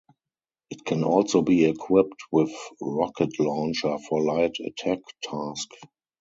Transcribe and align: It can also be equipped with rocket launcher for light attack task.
It 0.71 0.83
can 0.83 1.03
also 1.03 1.43
be 1.43 1.65
equipped 1.65 2.23
with 2.31 2.51
rocket 2.81 3.39
launcher 3.39 3.99
for 3.99 4.19
light 4.23 4.55
attack 4.59 5.01
task. 5.21 5.69